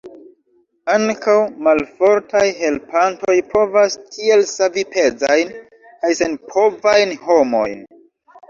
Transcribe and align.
Ankaŭ 0.93 1.35
malfortaj 1.67 2.41
helpantoj 2.63 3.35
povas 3.53 3.99
tiel 4.15 4.43
savi 4.55 4.87
pezajn 4.97 5.55
kaj 5.85 6.15
senpovajn 6.23 7.17
homojn. 7.29 7.81